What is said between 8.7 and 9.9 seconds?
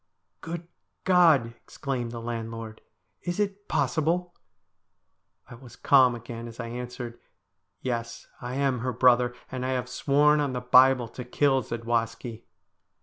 her brother, and I have